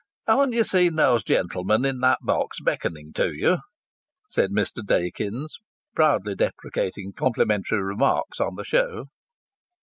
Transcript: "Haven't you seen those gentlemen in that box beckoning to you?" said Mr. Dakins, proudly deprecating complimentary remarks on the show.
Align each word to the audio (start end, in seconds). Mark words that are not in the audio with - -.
"Haven't 0.25 0.53
you 0.53 0.63
seen 0.63 0.95
those 0.95 1.23
gentlemen 1.23 1.85
in 1.85 1.99
that 1.99 2.17
box 2.23 2.59
beckoning 2.59 3.13
to 3.13 3.31
you?" 3.31 3.57
said 4.27 4.49
Mr. 4.49 4.83
Dakins, 4.83 5.57
proudly 5.95 6.33
deprecating 6.33 7.13
complimentary 7.13 7.83
remarks 7.83 8.39
on 8.39 8.55
the 8.55 8.63
show. 8.63 9.09